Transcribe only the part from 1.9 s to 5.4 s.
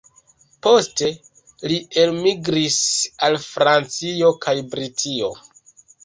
elmigris al Francio kaj Britio.